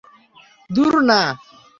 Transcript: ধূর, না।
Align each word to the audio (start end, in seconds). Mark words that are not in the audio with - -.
ধূর, 0.69 0.93
না। 1.01 1.21